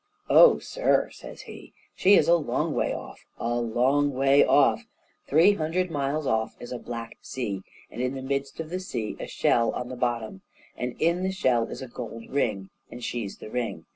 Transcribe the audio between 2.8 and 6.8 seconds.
off, a long way off! Three hundred miles off is a